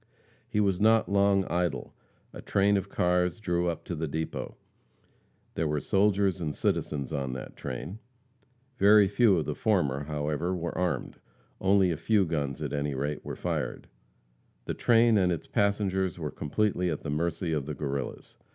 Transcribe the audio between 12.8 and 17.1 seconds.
rate, were fired. The train and its passengers were completely at